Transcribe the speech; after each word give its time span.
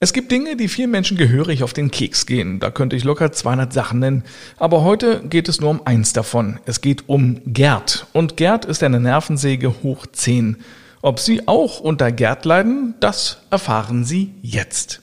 Es 0.00 0.12
gibt 0.12 0.30
Dinge, 0.30 0.54
die 0.54 0.68
vielen 0.68 0.92
Menschen 0.92 1.16
gehörig 1.16 1.64
auf 1.64 1.72
den 1.72 1.90
Keks 1.90 2.24
gehen. 2.24 2.60
Da 2.60 2.70
könnte 2.70 2.94
ich 2.94 3.02
locker 3.02 3.32
200 3.32 3.72
Sachen 3.72 3.98
nennen. 3.98 4.22
Aber 4.56 4.84
heute 4.84 5.24
geht 5.28 5.48
es 5.48 5.60
nur 5.60 5.70
um 5.70 5.80
eins 5.84 6.12
davon. 6.12 6.60
Es 6.66 6.80
geht 6.80 7.08
um 7.08 7.40
Gerd. 7.46 8.06
Und 8.12 8.36
Gerd 8.36 8.64
ist 8.64 8.84
eine 8.84 9.00
Nervensäge 9.00 9.82
hoch 9.82 10.06
10. 10.06 10.58
Ob 11.02 11.18
Sie 11.18 11.48
auch 11.48 11.80
unter 11.80 12.12
Gerd 12.12 12.44
leiden, 12.44 12.94
das 13.00 13.38
erfahren 13.50 14.04
Sie 14.04 14.34
jetzt. 14.40 15.00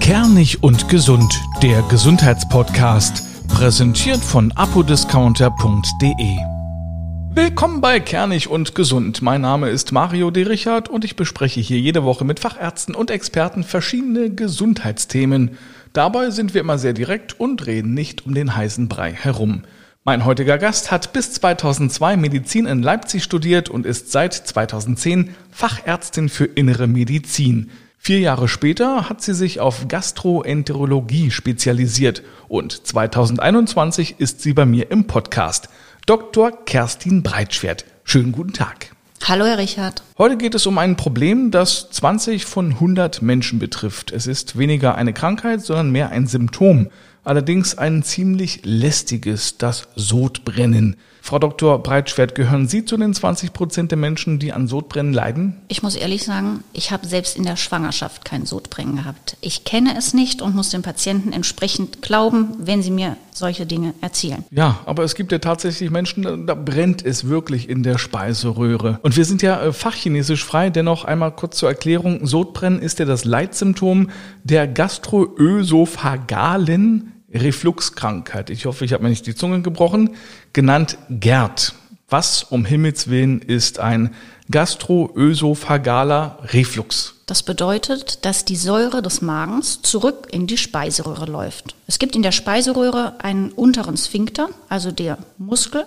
Kernig 0.00 0.64
und 0.64 0.88
gesund, 0.88 1.32
der 1.62 1.82
Gesundheitspodcast, 1.82 3.46
präsentiert 3.46 4.20
von 4.20 4.50
apodiscounter.de. 4.50 6.57
Willkommen 7.40 7.80
bei 7.80 8.00
Kernig 8.00 8.48
und 8.48 8.74
Gesund. 8.74 9.22
Mein 9.22 9.42
Name 9.42 9.68
ist 9.68 9.92
Mario 9.92 10.32
D. 10.32 10.42
Richard 10.42 10.88
und 10.88 11.04
ich 11.04 11.14
bespreche 11.14 11.60
hier 11.60 11.78
jede 11.78 12.02
Woche 12.02 12.24
mit 12.24 12.40
Fachärzten 12.40 12.96
und 12.96 13.12
Experten 13.12 13.62
verschiedene 13.62 14.28
Gesundheitsthemen. 14.34 15.56
Dabei 15.92 16.30
sind 16.30 16.52
wir 16.52 16.62
immer 16.62 16.78
sehr 16.78 16.94
direkt 16.94 17.38
und 17.38 17.64
reden 17.64 17.94
nicht 17.94 18.26
um 18.26 18.34
den 18.34 18.56
heißen 18.56 18.88
Brei 18.88 19.12
herum. 19.12 19.62
Mein 20.02 20.24
heutiger 20.24 20.58
Gast 20.58 20.90
hat 20.90 21.12
bis 21.12 21.32
2002 21.34 22.16
Medizin 22.16 22.66
in 22.66 22.82
Leipzig 22.82 23.22
studiert 23.22 23.68
und 23.68 23.86
ist 23.86 24.10
seit 24.10 24.34
2010 24.34 25.32
Fachärztin 25.52 26.28
für 26.28 26.46
innere 26.46 26.88
Medizin. 26.88 27.70
Vier 27.98 28.18
Jahre 28.18 28.48
später 28.48 29.08
hat 29.08 29.22
sie 29.22 29.34
sich 29.34 29.60
auf 29.60 29.86
Gastroenterologie 29.86 31.30
spezialisiert 31.30 32.24
und 32.48 32.84
2021 32.84 34.16
ist 34.18 34.40
sie 34.40 34.54
bei 34.54 34.66
mir 34.66 34.90
im 34.90 35.06
Podcast. 35.06 35.68
Dr. 36.08 36.64
Kerstin 36.64 37.22
Breitschwert. 37.22 37.84
Schönen 38.02 38.32
guten 38.32 38.54
Tag. 38.54 38.92
Hallo, 39.24 39.44
Herr 39.44 39.58
Richard. 39.58 40.02
Heute 40.16 40.38
geht 40.38 40.54
es 40.54 40.64
um 40.64 40.78
ein 40.78 40.96
Problem, 40.96 41.50
das 41.50 41.90
20 41.90 42.46
von 42.46 42.70
100 42.70 43.20
Menschen 43.20 43.58
betrifft. 43.58 44.10
Es 44.10 44.26
ist 44.26 44.56
weniger 44.56 44.94
eine 44.94 45.12
Krankheit, 45.12 45.60
sondern 45.60 45.90
mehr 45.90 46.08
ein 46.08 46.26
Symptom. 46.26 46.88
Allerdings 47.28 47.76
ein 47.76 48.02
ziemlich 48.02 48.64
lästiges, 48.64 49.58
das 49.58 49.86
Sodbrennen. 49.94 50.96
Frau 51.20 51.38
Dr. 51.38 51.82
Breitschwert, 51.82 52.34
gehören 52.34 52.68
Sie 52.68 52.86
zu 52.86 52.96
den 52.96 53.12
20 53.12 53.52
Prozent 53.52 53.90
der 53.90 53.98
Menschen, 53.98 54.38
die 54.38 54.54
an 54.54 54.66
Sodbrennen 54.66 55.12
leiden? 55.12 55.58
Ich 55.68 55.82
muss 55.82 55.94
ehrlich 55.94 56.24
sagen, 56.24 56.64
ich 56.72 56.90
habe 56.90 57.06
selbst 57.06 57.36
in 57.36 57.44
der 57.44 57.56
Schwangerschaft 57.56 58.24
kein 58.24 58.46
Sodbrennen 58.46 58.96
gehabt. 58.96 59.36
Ich 59.42 59.64
kenne 59.64 59.94
es 59.98 60.14
nicht 60.14 60.40
und 60.40 60.54
muss 60.54 60.70
den 60.70 60.80
Patienten 60.80 61.34
entsprechend 61.34 62.00
glauben, 62.00 62.54
wenn 62.60 62.82
sie 62.82 62.90
mir 62.90 63.18
solche 63.34 63.66
Dinge 63.66 63.92
erzählen. 64.00 64.46
Ja, 64.50 64.80
aber 64.86 65.04
es 65.04 65.14
gibt 65.14 65.30
ja 65.30 65.38
tatsächlich 65.38 65.90
Menschen, 65.90 66.46
da 66.46 66.54
brennt 66.54 67.04
es 67.04 67.28
wirklich 67.28 67.68
in 67.68 67.82
der 67.82 67.98
Speiseröhre. 67.98 69.00
Und 69.02 69.18
wir 69.18 69.26
sind 69.26 69.42
ja 69.42 69.60
äh, 69.60 69.74
fachchinesisch 69.74 70.46
frei. 70.46 70.70
Dennoch 70.70 71.04
einmal 71.04 71.32
kurz 71.32 71.58
zur 71.58 71.68
Erklärung. 71.68 72.26
Sodbrennen 72.26 72.80
ist 72.80 73.00
ja 73.00 73.04
das 73.04 73.26
Leitsymptom 73.26 74.08
der 74.44 74.66
gastroösophagalen 74.66 77.12
Refluxkrankheit, 77.32 78.50
ich 78.50 78.66
hoffe, 78.66 78.84
ich 78.84 78.92
habe 78.92 79.02
mir 79.02 79.10
nicht 79.10 79.26
die 79.26 79.34
Zunge 79.34 79.60
gebrochen, 79.60 80.16
genannt 80.52 80.98
GERD. 81.10 81.74
Was 82.08 82.42
um 82.42 82.64
Himmels 82.64 83.10
Willen 83.10 83.42
ist 83.42 83.78
ein 83.78 84.14
gastroösophagealer 84.50 86.38
Reflux? 86.54 87.16
Das 87.26 87.42
bedeutet, 87.42 88.24
dass 88.24 88.46
die 88.46 88.56
Säure 88.56 89.02
des 89.02 89.20
Magens 89.20 89.82
zurück 89.82 90.28
in 90.30 90.46
die 90.46 90.56
Speiseröhre 90.56 91.26
läuft. 91.26 91.74
Es 91.86 91.98
gibt 91.98 92.16
in 92.16 92.22
der 92.22 92.32
Speiseröhre 92.32 93.22
einen 93.22 93.52
unteren 93.52 93.98
Sphinkter, 93.98 94.48
also 94.70 94.90
der 94.90 95.18
Muskel. 95.36 95.84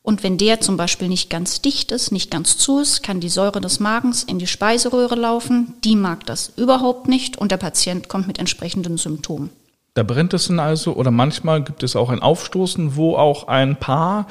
Und 0.00 0.22
wenn 0.22 0.38
der 0.38 0.62
zum 0.62 0.78
Beispiel 0.78 1.08
nicht 1.08 1.28
ganz 1.28 1.60
dicht 1.60 1.92
ist, 1.92 2.10
nicht 2.10 2.30
ganz 2.30 2.56
zu 2.56 2.80
ist, 2.80 3.02
kann 3.02 3.20
die 3.20 3.28
Säure 3.28 3.60
des 3.60 3.78
Magens 3.78 4.24
in 4.24 4.38
die 4.38 4.46
Speiseröhre 4.46 5.16
laufen. 5.16 5.74
Die 5.84 5.96
mag 5.96 6.24
das 6.24 6.50
überhaupt 6.56 7.08
nicht 7.08 7.36
und 7.36 7.52
der 7.52 7.58
Patient 7.58 8.08
kommt 8.08 8.26
mit 8.26 8.38
entsprechenden 8.38 8.96
Symptomen. 8.96 9.50
Da 9.94 10.02
brennt 10.02 10.32
es 10.32 10.46
dann 10.46 10.58
also 10.58 10.94
oder 10.94 11.10
manchmal 11.10 11.62
gibt 11.62 11.82
es 11.82 11.96
auch 11.96 12.08
ein 12.08 12.20
Aufstoßen, 12.20 12.96
wo 12.96 13.16
auch 13.16 13.48
ein 13.48 13.78
paar 13.78 14.26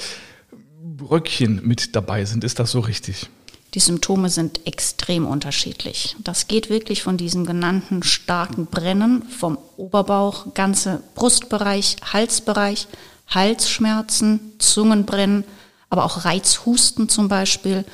Bröckchen 0.82 1.62
mit 1.64 1.96
dabei 1.96 2.26
sind. 2.26 2.44
Ist 2.44 2.60
das 2.60 2.72
so 2.72 2.80
richtig? 2.80 3.30
Die 3.74 3.80
Symptome 3.80 4.30
sind 4.30 4.66
extrem 4.68 5.26
unterschiedlich. 5.26 6.18
Das 6.24 6.48
geht 6.48 6.70
wirklich 6.70 7.04
von 7.04 7.16
diesem 7.16 7.46
genannten 7.46 8.04
starken 8.04 8.66
Brennen 8.66 9.24
vom 9.24 9.58
Oberbauch, 9.78 10.54
ganze 10.54 11.02
Brustbereich, 11.16 11.96
Halsbereich, 12.12 12.88
Halsschmerzen, 13.28 14.54
Zungenbrennen, 14.58 15.46
aber 15.90 16.04
auch 16.04 16.26
Reizhusten 16.26 17.08
zum 17.08 17.30
Beispiel. 17.30 17.86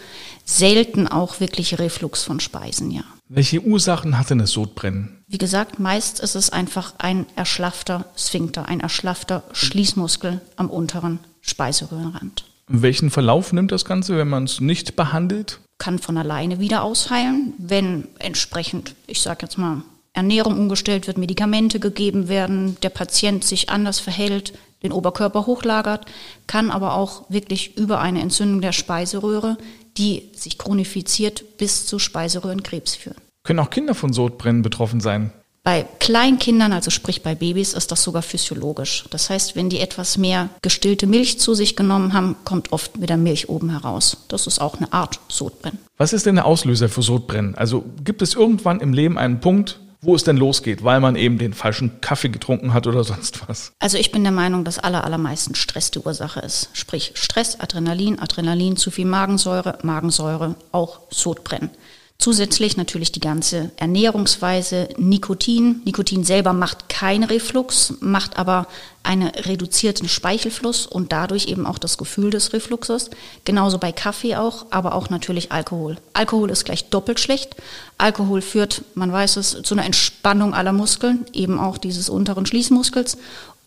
Selten 0.45 1.07
auch 1.07 1.41
wirklich 1.41 1.77
Reflux 1.77 2.23
von 2.23 2.39
Speisen, 2.39 2.89
ja. 2.89 3.03
Welche 3.29 3.61
Ursachen 3.61 4.17
hat 4.17 4.29
denn 4.29 4.37
das 4.37 4.51
Sodbrennen? 4.51 5.23
Wie 5.27 5.37
gesagt, 5.37 5.79
meist 5.79 6.21
ist 6.21 6.35
es 6.35 6.49
einfach 6.49 6.93
ein 6.97 7.25
erschlaffter 7.35 8.05
Sphinkter, 8.15 8.67
ein 8.69 8.79
erschlaffter 8.79 9.43
Schließmuskel 9.51 10.39
am 10.55 10.69
unteren 10.69 11.19
Speiseröhrenrand. 11.41 12.45
Welchen 12.69 13.09
Verlauf 13.09 13.51
nimmt 13.51 13.71
das 13.71 13.83
Ganze, 13.83 14.17
wenn 14.17 14.29
man 14.29 14.45
es 14.45 14.61
nicht 14.61 14.95
behandelt? 14.95 15.59
Kann 15.77 15.99
von 15.99 16.17
alleine 16.17 16.59
wieder 16.59 16.83
ausheilen, 16.83 17.53
wenn 17.57 18.07
entsprechend, 18.19 18.95
ich 19.07 19.21
sage 19.21 19.39
jetzt 19.43 19.57
mal, 19.57 19.81
Ernährung 20.13 20.57
umgestellt 20.57 21.07
wird, 21.07 21.17
Medikamente 21.17 21.79
gegeben 21.79 22.29
werden, 22.29 22.77
der 22.81 22.89
Patient 22.89 23.43
sich 23.43 23.69
anders 23.69 23.99
verhält, 23.99 24.53
den 24.83 24.91
Oberkörper 24.91 25.45
hochlagert, 25.45 26.05
kann 26.47 26.71
aber 26.71 26.95
auch 26.95 27.29
wirklich 27.29 27.77
über 27.77 27.99
eine 27.99 28.21
Entzündung 28.21 28.61
der 28.61 28.71
Speiseröhre, 28.71 29.57
die 29.97 30.29
sich 30.35 30.57
chronifiziert 30.57 31.57
bis 31.57 31.85
zu 31.85 31.99
Speiseröhrenkrebs 31.99 32.95
führen. 32.95 33.17
Können 33.43 33.59
auch 33.59 33.69
Kinder 33.69 33.95
von 33.95 34.13
Sodbrennen 34.13 34.61
betroffen 34.61 34.99
sein? 34.99 35.31
Bei 35.63 35.85
Kleinkindern, 35.99 36.71
also 36.71 36.91
sprich 36.91 37.23
bei 37.23 37.35
Babys, 37.35 37.73
ist 37.73 37.91
das 37.91 38.01
sogar 38.01 38.21
physiologisch. 38.21 39.03
Das 39.09 39.29
heißt, 39.29 39.57
wenn 39.57 39.69
die 39.69 39.81
etwas 39.81 40.17
mehr 40.17 40.49
gestillte 40.61 41.07
Milch 41.07 41.41
zu 41.41 41.55
sich 41.55 41.75
genommen 41.75 42.13
haben, 42.13 42.37
kommt 42.45 42.71
oft 42.71 43.01
wieder 43.01 43.17
Milch 43.17 43.49
oben 43.49 43.69
heraus. 43.69 44.15
Das 44.29 44.47
ist 44.47 44.61
auch 44.61 44.77
eine 44.77 44.93
Art 44.93 45.19
Sodbrennen. 45.27 45.79
Was 45.97 46.13
ist 46.13 46.25
denn 46.25 46.35
der 46.35 46.45
Auslöser 46.45 46.87
für 46.87 47.01
Sodbrennen? 47.01 47.55
Also 47.55 47.83
gibt 48.05 48.21
es 48.21 48.33
irgendwann 48.33 48.79
im 48.79 48.93
Leben 48.93 49.17
einen 49.17 49.41
Punkt, 49.41 49.81
wo 50.07 50.15
es 50.15 50.23
denn 50.23 50.37
losgeht, 50.37 50.85
weil 50.85 51.01
man 51.01 51.17
eben 51.17 51.37
den 51.37 51.53
falschen 51.53 51.99
Kaffee 51.99 52.29
getrunken 52.29 52.73
hat 52.73 52.87
oder 52.87 53.03
sonst 53.03 53.47
was? 53.49 53.73
Also 53.79 53.97
ich 53.97 54.13
bin 54.13 54.23
der 54.23 54.31
Meinung, 54.31 54.63
dass 54.63 54.79
aller, 54.79 55.03
allermeisten 55.03 55.53
Stress 55.53 55.91
die 55.91 55.99
Ursache 55.99 56.39
ist. 56.39 56.69
Sprich 56.71 57.11
Stress, 57.15 57.59
Adrenalin, 57.59 58.17
Adrenalin, 58.17 58.77
zu 58.77 58.89
viel 58.89 59.05
Magensäure, 59.05 59.79
Magensäure, 59.83 60.55
auch 60.71 61.01
Sodbrennen. 61.09 61.71
Zusätzlich 62.19 62.77
natürlich 62.77 63.11
die 63.11 63.19
ganze 63.19 63.71
Ernährungsweise, 63.77 64.89
Nikotin. 64.97 65.81
Nikotin 65.85 66.23
selber 66.23 66.51
macht 66.51 66.89
keinen 66.89 67.23
Reflux, 67.23 67.93
macht 67.99 68.39
aber 68.39 68.67
einen 69.03 69.27
reduzierten 69.27 70.09
Speichelfluss 70.09 70.87
und 70.87 71.11
dadurch 71.11 71.45
eben 71.45 71.67
auch 71.67 71.77
das 71.77 71.97
Gefühl 71.99 72.31
des 72.31 72.53
Refluxes. 72.53 73.11
Genauso 73.45 73.77
bei 73.77 73.91
Kaffee 73.91 74.35
auch, 74.35 74.65
aber 74.71 74.95
auch 74.95 75.11
natürlich 75.11 75.51
Alkohol. 75.51 75.97
Alkohol 76.13 76.49
ist 76.49 76.65
gleich 76.65 76.89
doppelt 76.89 77.19
schlecht. 77.19 77.55
Alkohol 77.99 78.41
führt, 78.41 78.81
man 78.95 79.11
weiß 79.11 79.37
es, 79.37 79.61
zu 79.61 79.75
einer 79.75 79.85
Entspannung 79.85 80.55
aller 80.55 80.73
Muskeln, 80.73 81.25
eben 81.33 81.59
auch 81.59 81.77
dieses 81.77 82.09
unteren 82.09 82.47
Schließmuskels 82.47 83.17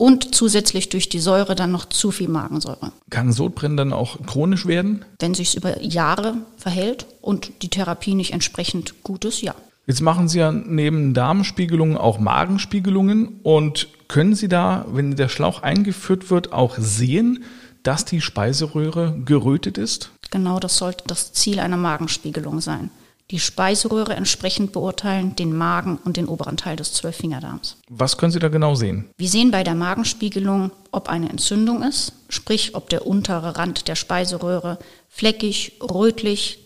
und 0.00 0.34
zusätzlich 0.34 0.88
durch 0.88 1.10
die 1.10 1.18
Säure 1.18 1.54
dann 1.54 1.72
noch 1.72 1.84
zu 1.84 2.10
viel 2.10 2.28
Magensäure. 2.28 2.92
Kann 3.10 3.34
Sodbrennen 3.34 3.76
dann 3.76 3.92
auch 3.92 4.16
chronisch 4.24 4.64
werden? 4.64 5.04
Wenn 5.18 5.34
sich 5.34 5.58
über 5.58 5.82
Jahre 5.82 6.36
verhält 6.56 7.04
und 7.20 7.52
die 7.60 7.68
Therapie 7.68 8.14
nicht 8.14 8.32
entsprechend 8.32 9.02
gut 9.02 9.26
ist, 9.26 9.42
ja. 9.42 9.54
Jetzt 9.86 10.00
machen 10.00 10.26
Sie 10.26 10.38
ja 10.38 10.52
neben 10.52 11.12
Darmspiegelungen 11.12 11.98
auch 11.98 12.18
Magenspiegelungen 12.18 13.40
und 13.42 13.88
können 14.08 14.34
Sie 14.34 14.48
da, 14.48 14.86
wenn 14.90 15.16
der 15.16 15.28
Schlauch 15.28 15.62
eingeführt 15.62 16.30
wird, 16.30 16.50
auch 16.50 16.78
sehen, 16.78 17.44
dass 17.82 18.06
die 18.06 18.22
Speiseröhre 18.22 19.18
gerötet 19.26 19.76
ist? 19.76 20.12
Genau, 20.30 20.60
das 20.60 20.78
sollte 20.78 21.04
das 21.08 21.34
Ziel 21.34 21.60
einer 21.60 21.76
Magenspiegelung 21.76 22.62
sein 22.62 22.88
die 23.30 23.38
Speiseröhre 23.38 24.14
entsprechend 24.14 24.72
beurteilen, 24.72 25.36
den 25.36 25.56
Magen 25.56 25.98
und 26.04 26.16
den 26.16 26.26
oberen 26.26 26.56
Teil 26.56 26.76
des 26.76 26.92
Zwölffingerdarms. 26.94 27.76
Was 27.88 28.18
können 28.18 28.32
Sie 28.32 28.40
da 28.40 28.48
genau 28.48 28.74
sehen? 28.74 29.08
Wir 29.16 29.28
sehen 29.28 29.50
bei 29.50 29.62
der 29.62 29.74
Magenspiegelung, 29.74 30.72
ob 30.90 31.08
eine 31.08 31.28
Entzündung 31.30 31.82
ist, 31.82 32.12
sprich 32.28 32.74
ob 32.74 32.88
der 32.88 33.06
untere 33.06 33.56
Rand 33.56 33.86
der 33.86 33.94
Speiseröhre 33.94 34.78
fleckig, 35.08 35.78
rötlich, 35.80 36.58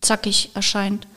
zackig 0.00 0.50
erscheint, 0.54 1.08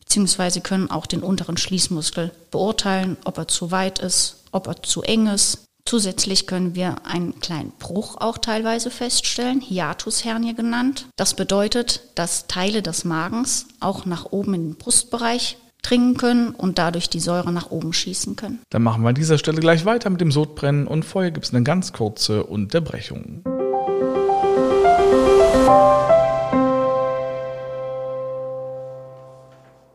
beziehungsweise 0.00 0.60
können 0.60 0.90
auch 0.90 1.06
den 1.06 1.22
unteren 1.22 1.56
Schließmuskel 1.56 2.30
beurteilen, 2.50 3.16
ob 3.24 3.38
er 3.38 3.48
zu 3.48 3.70
weit 3.70 3.98
ist, 3.98 4.44
ob 4.50 4.66
er 4.66 4.82
zu 4.82 5.02
eng 5.02 5.26
ist, 5.26 5.64
Zusätzlich 5.86 6.46
können 6.46 6.74
wir 6.74 6.96
einen 7.04 7.40
kleinen 7.40 7.72
Bruch 7.78 8.16
auch 8.18 8.38
teilweise 8.38 8.90
feststellen, 8.90 9.60
Hiatushernie 9.60 10.54
genannt. 10.54 11.06
Das 11.16 11.34
bedeutet, 11.34 12.00
dass 12.14 12.46
Teile 12.46 12.80
des 12.80 13.04
Magens 13.04 13.66
auch 13.80 14.06
nach 14.06 14.32
oben 14.32 14.54
in 14.54 14.68
den 14.70 14.76
Brustbereich 14.76 15.58
dringen 15.82 16.16
können 16.16 16.54
und 16.54 16.78
dadurch 16.78 17.10
die 17.10 17.20
Säure 17.20 17.52
nach 17.52 17.70
oben 17.70 17.92
schießen 17.92 18.34
können. 18.34 18.60
Dann 18.70 18.82
machen 18.82 19.02
wir 19.02 19.10
an 19.10 19.14
dieser 19.14 19.36
Stelle 19.36 19.60
gleich 19.60 19.84
weiter 19.84 20.08
mit 20.08 20.22
dem 20.22 20.32
Sodbrennen 20.32 20.86
und 20.86 21.04
vorher 21.04 21.30
gibt 21.30 21.44
es 21.44 21.52
eine 21.52 21.62
ganz 21.62 21.92
kurze 21.92 22.44
Unterbrechung. 22.44 23.44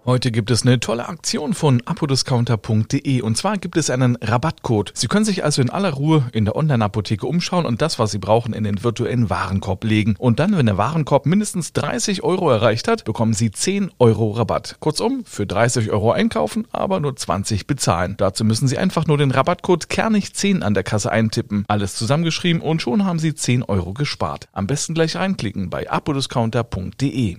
Heute 0.10 0.32
gibt 0.32 0.50
es 0.50 0.64
eine 0.64 0.80
tolle 0.80 1.08
Aktion 1.08 1.54
von 1.54 1.84
apodiscounter.de 1.86 3.22
und 3.22 3.38
zwar 3.38 3.60
gibt 3.60 3.78
es 3.78 3.92
einen 3.92 4.16
Rabattcode. 4.16 4.92
Sie 4.96 5.06
können 5.06 5.24
sich 5.24 5.44
also 5.44 5.62
in 5.62 5.70
aller 5.70 5.92
Ruhe 5.92 6.28
in 6.32 6.46
der 6.46 6.56
Online-Apotheke 6.56 7.28
umschauen 7.28 7.68
und 7.68 7.84
das, 7.84 8.00
was 8.00 8.10
Sie 8.10 8.18
brauchen, 8.18 8.54
in 8.54 8.64
den 8.64 8.84
virtuellen 8.84 9.30
Warenkorb 9.30 9.84
legen. 9.84 10.16
Und 10.18 10.40
dann, 10.40 10.58
wenn 10.58 10.66
der 10.66 10.80
Warenkorb 10.80 11.28
mindestens 11.28 11.74
30 11.74 12.24
Euro 12.24 12.50
erreicht 12.50 12.88
hat, 12.88 13.06
bekommen 13.06 13.34
Sie 13.34 13.52
10 13.52 13.92
Euro 14.00 14.32
Rabatt. 14.32 14.78
Kurzum, 14.80 15.26
für 15.26 15.46
30 15.46 15.92
Euro 15.92 16.12
einkaufen, 16.12 16.66
aber 16.72 17.00
nur 17.00 17.16
20 17.16 17.68
bezahlen. 17.68 18.16
Dazu 18.18 18.44
müssen 18.44 18.68
Sie 18.68 18.80
einfach 18.80 19.06
nur 19.06 19.20
den 19.20 19.30
Rabattcode 19.30 19.86
Kernig10 19.86 20.64
an 20.64 20.74
der 20.74 20.82
Kasse 20.82 21.12
eintippen. 21.12 21.66
Alles 21.68 21.94
zusammengeschrieben 21.94 22.64
und 22.64 22.82
schon 22.82 23.06
haben 23.06 23.20
Sie 23.20 23.36
10 23.36 23.62
Euro 23.62 23.94
gespart. 23.94 24.48
Am 24.54 24.66
besten 24.66 24.96
gleich 24.96 25.16
reinklicken 25.16 25.70
bei 25.70 25.88
apodiscounter.de. 25.88 27.38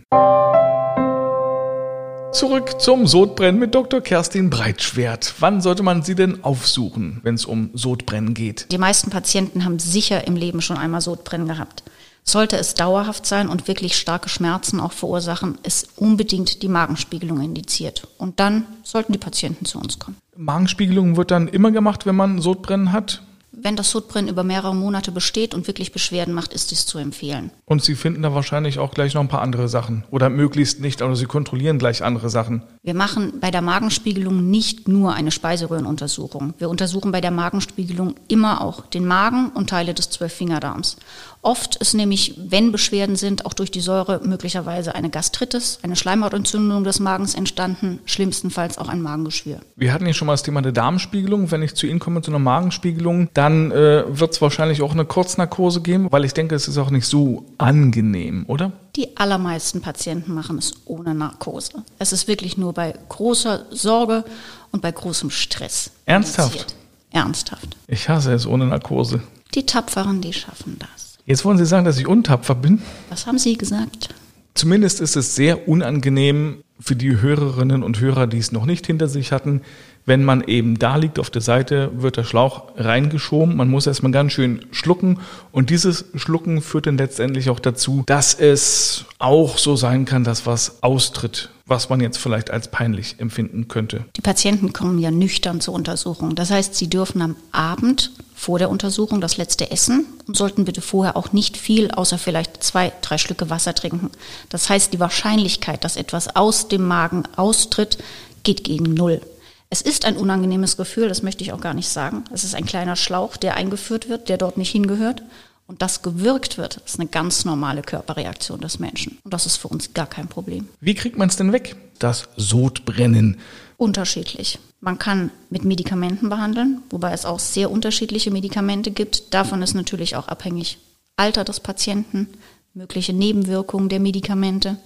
Zurück 2.32 2.80
zum 2.80 3.08
Sodbrennen 3.08 3.58
mit 3.58 3.74
Dr. 3.74 4.00
Kerstin 4.00 4.50
Breitschwert. 4.50 5.34
Wann 5.40 5.60
sollte 5.60 5.82
man 5.82 6.02
sie 6.02 6.14
denn 6.14 6.44
aufsuchen, 6.44 7.20
wenn 7.24 7.34
es 7.34 7.44
um 7.44 7.70
Sodbrennen 7.74 8.34
geht? 8.34 8.70
Die 8.70 8.78
meisten 8.78 9.10
Patienten 9.10 9.64
haben 9.64 9.80
sicher 9.80 10.26
im 10.28 10.36
Leben 10.36 10.62
schon 10.62 10.76
einmal 10.78 11.00
Sodbrennen 11.00 11.48
gehabt. 11.48 11.82
Sollte 12.22 12.56
es 12.56 12.74
dauerhaft 12.74 13.26
sein 13.26 13.48
und 13.48 13.66
wirklich 13.66 13.96
starke 13.96 14.28
Schmerzen 14.28 14.78
auch 14.78 14.92
verursachen, 14.92 15.58
ist 15.64 15.88
unbedingt 15.96 16.62
die 16.62 16.68
Magenspiegelung 16.68 17.40
indiziert. 17.40 18.06
Und 18.16 18.38
dann 18.38 18.64
sollten 18.84 19.12
die 19.12 19.18
Patienten 19.18 19.64
zu 19.64 19.78
uns 19.80 19.98
kommen. 19.98 20.16
Magenspiegelung 20.36 21.16
wird 21.16 21.32
dann 21.32 21.48
immer 21.48 21.72
gemacht, 21.72 22.06
wenn 22.06 22.16
man 22.16 22.40
Sodbrennen 22.40 22.92
hat? 22.92 23.22
Wenn 23.52 23.74
das 23.74 23.90
Sodbrennen 23.90 24.30
über 24.30 24.44
mehrere 24.44 24.74
Monate 24.74 25.10
besteht 25.10 25.54
und 25.54 25.66
wirklich 25.66 25.90
Beschwerden 25.92 26.32
macht, 26.32 26.52
ist 26.52 26.70
dies 26.70 26.86
zu 26.86 26.98
empfehlen. 26.98 27.50
Und 27.64 27.82
Sie 27.82 27.96
finden 27.96 28.22
da 28.22 28.32
wahrscheinlich 28.32 28.78
auch 28.78 28.92
gleich 28.92 29.14
noch 29.14 29.22
ein 29.22 29.28
paar 29.28 29.42
andere 29.42 29.68
Sachen. 29.68 30.04
Oder 30.10 30.30
möglichst 30.30 30.80
nicht, 30.80 31.02
aber 31.02 31.16
Sie 31.16 31.26
kontrollieren 31.26 31.78
gleich 31.78 32.04
andere 32.04 32.30
Sachen. 32.30 32.62
Wir 32.82 32.94
machen 32.94 33.40
bei 33.40 33.50
der 33.50 33.62
Magenspiegelung 33.62 34.50
nicht 34.50 34.86
nur 34.86 35.14
eine 35.14 35.32
Speiseröhrenuntersuchung. 35.32 36.54
Wir 36.58 36.70
untersuchen 36.70 37.10
bei 37.10 37.20
der 37.20 37.32
Magenspiegelung 37.32 38.14
immer 38.28 38.60
auch 38.60 38.86
den 38.86 39.04
Magen 39.04 39.50
und 39.50 39.70
Teile 39.70 39.94
des 39.94 40.10
Zwölffingerdarms. 40.10 40.96
Oft 41.42 41.76
ist 41.76 41.94
nämlich, 41.94 42.34
wenn 42.36 42.70
Beschwerden 42.70 43.16
sind, 43.16 43.46
auch 43.46 43.54
durch 43.54 43.70
die 43.70 43.80
Säure 43.80 44.20
möglicherweise 44.22 44.94
eine 44.94 45.08
Gastritis, 45.08 45.78
eine 45.82 45.96
Schleimhautentzündung 45.96 46.84
des 46.84 47.00
Magens 47.00 47.34
entstanden, 47.34 47.98
schlimmstenfalls 48.04 48.76
auch 48.76 48.88
ein 48.88 49.00
Magengeschwür. 49.00 49.60
Wir 49.76 49.94
hatten 49.94 50.06
ja 50.06 50.12
schon 50.12 50.26
mal 50.26 50.34
das 50.34 50.42
Thema 50.42 50.60
der 50.60 50.72
Darmspiegelung. 50.72 51.50
Wenn 51.50 51.62
ich 51.62 51.74
zu 51.74 51.86
Ihnen 51.86 51.98
komme 51.98 52.20
zu 52.20 52.30
einer 52.30 52.38
Magenspiegelung, 52.38 53.30
dann 53.32 53.70
äh, 53.70 54.04
wird 54.06 54.32
es 54.32 54.42
wahrscheinlich 54.42 54.82
auch 54.82 54.92
eine 54.92 55.06
Kurznarkose 55.06 55.80
geben, 55.80 56.08
weil 56.10 56.26
ich 56.26 56.34
denke, 56.34 56.54
es 56.54 56.68
ist 56.68 56.76
auch 56.76 56.90
nicht 56.90 57.06
so 57.06 57.46
angenehm, 57.56 58.44
oder? 58.46 58.72
Die 58.96 59.16
allermeisten 59.16 59.80
Patienten 59.80 60.34
machen 60.34 60.58
es 60.58 60.74
ohne 60.84 61.14
Narkose. 61.14 61.84
Es 61.98 62.12
ist 62.12 62.28
wirklich 62.28 62.58
nur 62.58 62.74
bei 62.74 62.94
großer 63.08 63.64
Sorge 63.70 64.24
und 64.72 64.82
bei 64.82 64.92
großem 64.92 65.30
Stress. 65.30 65.90
Ernsthaft? 66.04 66.74
Ernsthaft. 67.12 67.76
Ich 67.86 68.08
hasse 68.10 68.32
es 68.34 68.46
ohne 68.46 68.66
Narkose. 68.66 69.22
Die 69.54 69.64
Tapferen, 69.64 70.20
die 70.20 70.32
schaffen 70.32 70.78
das. 70.78 71.09
Jetzt 71.30 71.44
wollen 71.44 71.58
Sie 71.58 71.64
sagen, 71.64 71.84
dass 71.84 71.96
ich 71.96 72.08
untapfer 72.08 72.56
bin? 72.56 72.82
Was 73.08 73.24
haben 73.24 73.38
Sie 73.38 73.56
gesagt? 73.56 74.12
Zumindest 74.54 75.00
ist 75.00 75.14
es 75.14 75.36
sehr 75.36 75.68
unangenehm 75.68 76.64
für 76.80 76.96
die 76.96 77.20
Hörerinnen 77.20 77.84
und 77.84 78.00
Hörer, 78.00 78.26
die 78.26 78.38
es 78.38 78.50
noch 78.50 78.66
nicht 78.66 78.84
hinter 78.84 79.06
sich 79.06 79.30
hatten, 79.30 79.60
wenn 80.06 80.24
man 80.24 80.42
eben 80.42 80.80
da 80.80 80.96
liegt 80.96 81.20
auf 81.20 81.30
der 81.30 81.40
Seite, 81.40 81.92
wird 81.94 82.16
der 82.16 82.24
Schlauch 82.24 82.72
reingeschoben. 82.76 83.56
Man 83.56 83.68
muss 83.68 83.86
erstmal 83.86 84.10
ganz 84.10 84.32
schön 84.32 84.64
schlucken. 84.72 85.20
Und 85.52 85.70
dieses 85.70 86.06
Schlucken 86.16 86.62
führt 86.62 86.86
dann 86.86 86.98
letztendlich 86.98 87.48
auch 87.48 87.60
dazu, 87.60 88.02
dass 88.06 88.34
es 88.34 89.04
auch 89.20 89.56
so 89.56 89.76
sein 89.76 90.06
kann, 90.06 90.24
dass 90.24 90.46
was 90.46 90.82
austritt, 90.82 91.50
was 91.70 91.88
man 91.88 92.00
jetzt 92.00 92.18
vielleicht 92.18 92.50
als 92.50 92.68
peinlich 92.68 93.14
empfinden 93.18 93.68
könnte. 93.68 94.04
Die 94.16 94.20
Patienten 94.20 94.72
kommen 94.72 94.98
ja 94.98 95.12
nüchtern 95.12 95.60
zur 95.60 95.72
Untersuchung. 95.74 96.34
Das 96.34 96.50
heißt, 96.50 96.74
sie 96.74 96.90
dürfen 96.90 97.22
am 97.22 97.36
Abend 97.52 98.10
vor 98.34 98.58
der 98.58 98.70
Untersuchung 98.70 99.20
das 99.20 99.36
letzte 99.36 99.70
essen 99.70 100.04
und 100.26 100.36
sollten 100.36 100.64
bitte 100.64 100.80
vorher 100.80 101.16
auch 101.16 101.32
nicht 101.32 101.56
viel, 101.56 101.90
außer 101.92 102.18
vielleicht 102.18 102.64
zwei, 102.64 102.92
drei 103.02 103.18
Schlücke 103.18 103.50
Wasser 103.50 103.74
trinken. 103.74 104.10
Das 104.48 104.68
heißt, 104.68 104.92
die 104.92 105.00
Wahrscheinlichkeit, 105.00 105.84
dass 105.84 105.96
etwas 105.96 106.34
aus 106.34 106.66
dem 106.66 106.86
Magen 106.86 107.22
austritt, 107.36 107.98
geht 108.42 108.64
gegen 108.64 108.94
Null. 108.94 109.20
Es 109.68 109.80
ist 109.80 110.04
ein 110.04 110.16
unangenehmes 110.16 110.76
Gefühl, 110.76 111.08
das 111.08 111.22
möchte 111.22 111.44
ich 111.44 111.52
auch 111.52 111.60
gar 111.60 111.74
nicht 111.74 111.88
sagen. 111.88 112.24
Es 112.32 112.42
ist 112.42 112.56
ein 112.56 112.66
kleiner 112.66 112.96
Schlauch, 112.96 113.36
der 113.36 113.54
eingeführt 113.54 114.08
wird, 114.08 114.28
der 114.28 114.38
dort 114.38 114.58
nicht 114.58 114.72
hingehört. 114.72 115.22
Und 115.70 115.82
das 115.82 116.02
gewirkt 116.02 116.58
wird, 116.58 116.78
ist 116.78 116.98
eine 116.98 117.08
ganz 117.08 117.44
normale 117.44 117.82
Körperreaktion 117.82 118.60
des 118.60 118.80
Menschen. 118.80 119.18
Und 119.22 119.32
das 119.32 119.46
ist 119.46 119.56
für 119.56 119.68
uns 119.68 119.94
gar 119.94 120.08
kein 120.08 120.26
Problem. 120.26 120.68
Wie 120.80 120.96
kriegt 120.96 121.16
man 121.16 121.28
es 121.28 121.36
denn 121.36 121.52
weg, 121.52 121.76
das 122.00 122.28
Sodbrennen? 122.36 123.38
Unterschiedlich. 123.76 124.58
Man 124.80 124.98
kann 124.98 125.30
mit 125.48 125.64
Medikamenten 125.64 126.28
behandeln, 126.28 126.82
wobei 126.90 127.12
es 127.12 127.24
auch 127.24 127.38
sehr 127.38 127.70
unterschiedliche 127.70 128.32
Medikamente 128.32 128.90
gibt. 128.90 129.32
Davon 129.32 129.62
ist 129.62 129.74
natürlich 129.74 130.16
auch 130.16 130.26
abhängig 130.26 130.78
Alter 131.14 131.44
des 131.44 131.60
Patienten, 131.60 132.26
mögliche 132.74 133.12
Nebenwirkungen 133.12 133.88
der 133.88 134.00
Medikamente. 134.00 134.76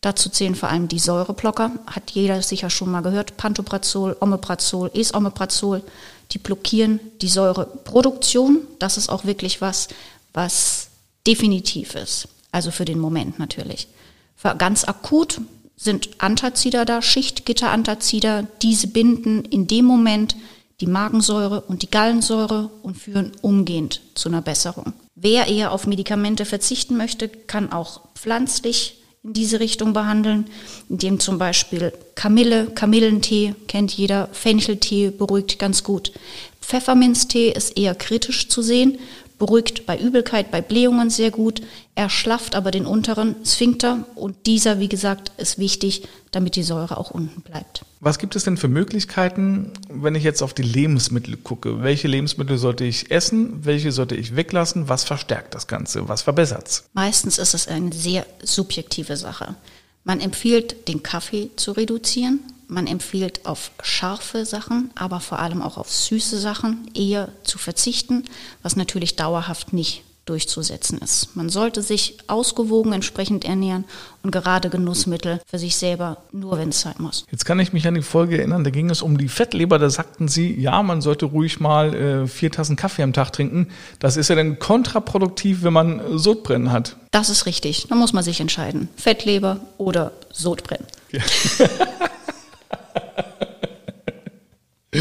Dazu 0.00 0.28
zählen 0.28 0.56
vor 0.56 0.70
allem 0.70 0.88
die 0.88 0.98
Säureblocker, 0.98 1.70
hat 1.86 2.10
jeder 2.10 2.42
sicher 2.42 2.68
schon 2.68 2.90
mal 2.90 3.02
gehört, 3.02 3.36
Pantoprazol, 3.36 4.16
Omeprazol, 4.18 4.90
Esomeprazol, 4.92 5.84
die 6.32 6.38
blockieren 6.38 6.98
die 7.20 7.28
Säureproduktion. 7.28 8.62
Das 8.80 8.96
ist 8.96 9.08
auch 9.08 9.24
wirklich 9.24 9.60
was, 9.60 9.86
was 10.32 10.88
definitiv 11.26 11.94
ist, 11.94 12.28
also 12.50 12.70
für 12.70 12.84
den 12.84 12.98
Moment 12.98 13.38
natürlich. 13.38 13.88
Für 14.36 14.54
ganz 14.56 14.84
akut 14.84 15.40
sind 15.76 16.10
Antazider 16.18 16.84
da, 16.84 17.02
Schichtgitterantazider, 17.02 18.46
diese 18.62 18.86
binden 18.86 19.44
in 19.44 19.66
dem 19.66 19.84
Moment 19.84 20.36
die 20.80 20.86
Magensäure 20.86 21.60
und 21.62 21.82
die 21.82 21.90
Gallensäure 21.90 22.70
und 22.82 22.96
führen 22.96 23.32
umgehend 23.40 24.00
zu 24.14 24.28
einer 24.28 24.42
Besserung. 24.42 24.92
Wer 25.14 25.46
eher 25.46 25.72
auf 25.72 25.86
Medikamente 25.86 26.44
verzichten 26.44 26.96
möchte, 26.96 27.28
kann 27.28 27.72
auch 27.72 28.00
pflanzlich 28.14 28.98
in 29.22 29.32
diese 29.32 29.60
Richtung 29.60 29.92
behandeln, 29.92 30.46
indem 30.88 31.20
zum 31.20 31.38
Beispiel 31.38 31.92
Kamille, 32.16 32.66
Kamillentee 32.66 33.54
kennt 33.68 33.92
jeder, 33.92 34.28
Fencheltee 34.32 35.10
beruhigt 35.10 35.60
ganz 35.60 35.84
gut. 35.84 36.12
Pfefferminztee 36.60 37.50
ist 37.50 37.76
eher 37.76 37.94
kritisch 37.94 38.48
zu 38.48 38.62
sehen, 38.62 38.98
beruhigt 39.42 39.86
bei 39.86 39.98
Übelkeit, 39.98 40.52
bei 40.52 40.60
Blähungen 40.60 41.10
sehr 41.10 41.32
gut, 41.32 41.62
erschlafft 41.96 42.54
aber 42.54 42.70
den 42.70 42.86
unteren 42.86 43.34
Sphinkter 43.44 44.06
und 44.14 44.36
dieser, 44.46 44.78
wie 44.78 44.88
gesagt, 44.88 45.32
ist 45.36 45.58
wichtig, 45.58 46.06
damit 46.30 46.54
die 46.54 46.62
Säure 46.62 46.96
auch 46.96 47.10
unten 47.10 47.40
bleibt. 47.40 47.84
Was 47.98 48.20
gibt 48.20 48.36
es 48.36 48.44
denn 48.44 48.56
für 48.56 48.68
Möglichkeiten, 48.68 49.72
wenn 49.90 50.14
ich 50.14 50.22
jetzt 50.22 50.44
auf 50.44 50.54
die 50.54 50.62
Lebensmittel 50.62 51.36
gucke? 51.36 51.82
Welche 51.82 52.06
Lebensmittel 52.06 52.56
sollte 52.56 52.84
ich 52.84 53.10
essen? 53.10 53.64
Welche 53.64 53.90
sollte 53.90 54.14
ich 54.14 54.36
weglassen? 54.36 54.88
Was 54.88 55.02
verstärkt 55.02 55.56
das 55.56 55.66
Ganze? 55.66 56.08
Was 56.08 56.22
verbessert 56.22 56.68
es? 56.68 56.84
Meistens 56.92 57.38
ist 57.38 57.54
es 57.54 57.66
eine 57.66 57.92
sehr 57.92 58.24
subjektive 58.44 59.16
Sache. 59.16 59.56
Man 60.04 60.20
empfiehlt, 60.20 60.86
den 60.86 61.02
Kaffee 61.02 61.50
zu 61.56 61.72
reduzieren. 61.72 62.38
Man 62.72 62.86
empfiehlt, 62.86 63.44
auf 63.44 63.70
scharfe 63.82 64.46
Sachen, 64.46 64.90
aber 64.94 65.20
vor 65.20 65.40
allem 65.40 65.60
auch 65.60 65.76
auf 65.76 65.90
süße 65.90 66.38
Sachen 66.38 66.90
eher 66.94 67.28
zu 67.44 67.58
verzichten, 67.58 68.24
was 68.62 68.76
natürlich 68.76 69.14
dauerhaft 69.14 69.74
nicht 69.74 70.04
durchzusetzen 70.24 70.98
ist. 70.98 71.34
Man 71.34 71.48
sollte 71.48 71.82
sich 71.82 72.16
ausgewogen 72.28 72.92
entsprechend 72.92 73.44
ernähren 73.44 73.84
und 74.22 74.30
gerade 74.30 74.70
Genussmittel 74.70 75.40
für 75.46 75.58
sich 75.58 75.76
selber 75.76 76.18
nur, 76.30 76.56
wenn 76.58 76.68
es 76.68 76.80
sein 76.80 76.94
muss. 76.98 77.26
Jetzt 77.30 77.44
kann 77.44 77.58
ich 77.58 77.72
mich 77.72 77.86
an 77.86 77.94
die 77.94 78.02
Folge 78.02 78.38
erinnern, 78.38 78.62
da 78.62 78.70
ging 78.70 78.88
es 78.88 79.02
um 79.02 79.18
die 79.18 79.28
Fettleber, 79.28 79.78
da 79.78 79.90
sagten 79.90 80.28
Sie, 80.28 80.58
ja, 80.58 80.82
man 80.82 81.02
sollte 81.02 81.26
ruhig 81.26 81.60
mal 81.60 81.94
äh, 81.94 82.26
vier 82.26 82.52
Tassen 82.52 82.76
Kaffee 82.76 83.02
am 83.02 83.12
Tag 83.12 83.32
trinken. 83.32 83.68
Das 83.98 84.16
ist 84.16 84.28
ja 84.28 84.36
dann 84.36 84.58
kontraproduktiv, 84.58 85.62
wenn 85.62 85.72
man 85.72 86.00
Sodbrennen 86.18 86.70
hat. 86.70 86.96
Das 87.10 87.28
ist 87.28 87.44
richtig. 87.44 87.88
Da 87.88 87.96
muss 87.96 88.12
man 88.12 88.22
sich 88.22 88.40
entscheiden. 88.40 88.88
Fettleber 88.96 89.60
oder 89.76 90.12
Sodbrennen. 90.30 90.86
Ja. 91.10 91.20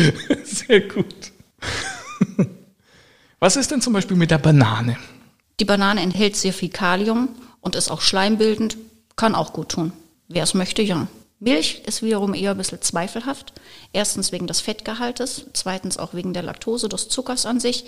Sehr 0.43 0.81
gut. 0.81 1.31
Was 3.39 3.55
ist 3.55 3.71
denn 3.71 3.81
zum 3.81 3.93
Beispiel 3.93 4.17
mit 4.17 4.31
der 4.31 4.37
Banane? 4.37 4.97
Die 5.59 5.65
Banane 5.65 6.01
enthält 6.01 6.35
sehr 6.35 6.53
viel 6.53 6.69
Kalium 6.69 7.29
und 7.59 7.75
ist 7.75 7.89
auch 7.89 8.01
schleimbildend, 8.01 8.77
kann 9.15 9.35
auch 9.35 9.53
gut 9.53 9.69
tun. 9.69 9.93
Wer 10.27 10.43
es 10.43 10.53
möchte, 10.53 10.81
ja. 10.81 11.07
Milch 11.39 11.81
ist 11.87 12.03
wiederum 12.03 12.35
eher 12.35 12.51
ein 12.51 12.57
bisschen 12.57 12.83
zweifelhaft. 12.83 13.51
Erstens 13.93 14.31
wegen 14.31 14.45
des 14.45 14.61
Fettgehaltes, 14.61 15.47
zweitens 15.53 15.97
auch 15.97 16.13
wegen 16.13 16.33
der 16.33 16.43
Laktose, 16.43 16.87
des 16.87 17.09
Zuckers 17.09 17.47
an 17.47 17.59
sich. 17.59 17.85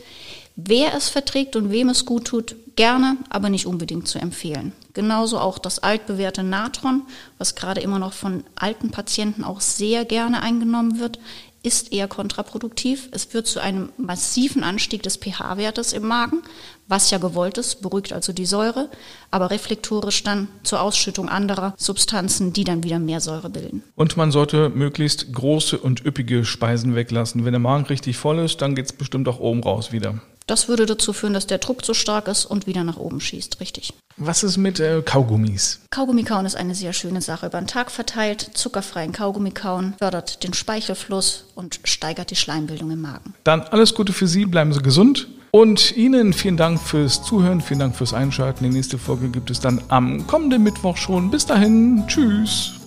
Wer 0.55 0.95
es 0.95 1.09
verträgt 1.09 1.55
und 1.55 1.69
wem 1.69 1.89
es 1.89 2.05
gut 2.05 2.25
tut, 2.25 2.55
gerne, 2.75 3.17
aber 3.29 3.49
nicht 3.49 3.67
unbedingt 3.67 4.07
zu 4.07 4.17
empfehlen. 4.17 4.73
Genauso 4.93 5.39
auch 5.39 5.59
das 5.59 5.77
altbewährte 5.79 6.41
Natron, 6.41 7.03
was 7.37 7.53
gerade 7.53 7.81
immer 7.81 7.99
noch 7.99 8.13
von 8.13 8.43
alten 8.55 8.89
Patienten 8.89 9.43
auch 9.43 9.61
sehr 9.61 10.03
gerne 10.03 10.41
eingenommen 10.41 10.99
wird, 10.99 11.19
ist 11.63 11.93
eher 11.93 12.09
kontraproduktiv. 12.09 13.07
Es 13.11 13.23
führt 13.23 13.47
zu 13.47 13.61
einem 13.61 13.89
massiven 13.97 14.63
Anstieg 14.63 15.01
des 15.01 15.17
pH-Wertes 15.17 15.93
im 15.93 16.05
Magen, 16.05 16.43
was 16.87 17.09
ja 17.09 17.17
gewollt 17.17 17.57
ist, 17.57 17.81
beruhigt 17.81 18.11
also 18.11 18.33
die 18.33 18.45
Säure, 18.45 18.89
aber 19.31 19.49
reflektorisch 19.49 20.23
dann 20.23 20.49
zur 20.63 20.81
Ausschüttung 20.81 21.29
anderer 21.29 21.73
Substanzen, 21.77 22.51
die 22.51 22.65
dann 22.65 22.83
wieder 22.83 22.99
mehr 22.99 23.21
Säure 23.21 23.49
bilden. 23.49 23.81
Und 23.95 24.17
man 24.17 24.31
sollte 24.31 24.69
möglichst 24.69 25.31
große 25.33 25.77
und 25.77 26.05
üppige 26.05 26.43
Speisen 26.43 26.95
weglassen. 26.95 27.45
Wenn 27.45 27.53
der 27.53 27.59
Magen 27.59 27.85
richtig 27.85 28.17
voll 28.17 28.39
ist, 28.39 28.61
dann 28.61 28.75
geht 28.75 28.85
es 28.85 28.93
bestimmt 28.93 29.29
auch 29.29 29.39
oben 29.39 29.63
raus 29.63 29.93
wieder. 29.93 30.21
Das 30.47 30.67
würde 30.67 30.85
dazu 30.85 31.13
führen, 31.13 31.33
dass 31.33 31.47
der 31.47 31.57
Druck 31.57 31.85
zu 31.85 31.93
stark 31.93 32.27
ist 32.27 32.45
und 32.45 32.67
wieder 32.67 32.83
nach 32.83 32.97
oben 32.97 33.21
schießt, 33.21 33.59
richtig. 33.59 33.93
Was 34.17 34.43
ist 34.43 34.57
mit 34.57 34.79
äh, 34.79 35.01
Kaugummis? 35.03 35.79
Kaugummi 35.89 36.23
kauen 36.23 36.45
ist 36.45 36.55
eine 36.55 36.75
sehr 36.75 36.93
schöne 36.93 37.21
Sache. 37.21 37.47
Über 37.47 37.59
den 37.59 37.67
Tag 37.67 37.89
verteilt, 37.89 38.51
zuckerfreien 38.53 39.11
Kaugummi 39.11 39.51
kauen, 39.51 39.95
fördert 39.97 40.43
den 40.43 40.53
Speichelfluss 40.53 41.45
und 41.55 41.79
steigert 41.83 42.29
die 42.29 42.35
Schleimbildung 42.35 42.91
im 42.91 43.01
Magen. 43.01 43.33
Dann 43.43 43.61
alles 43.61 43.95
Gute 43.95 44.13
für 44.13 44.27
Sie, 44.27 44.45
bleiben 44.45 44.73
Sie 44.73 44.81
gesund. 44.81 45.27
Und 45.51 45.95
Ihnen 45.95 46.33
vielen 46.33 46.57
Dank 46.57 46.81
fürs 46.81 47.23
Zuhören, 47.23 47.61
vielen 47.61 47.79
Dank 47.79 47.95
fürs 47.95 48.13
Einschalten. 48.13 48.63
Die 48.63 48.71
nächste 48.71 48.97
Folge 48.97 49.29
gibt 49.29 49.51
es 49.51 49.59
dann 49.59 49.83
am 49.87 50.25
kommenden 50.25 50.63
Mittwoch 50.63 50.97
schon. 50.97 51.29
Bis 51.29 51.45
dahin, 51.45 52.03
tschüss. 52.07 52.82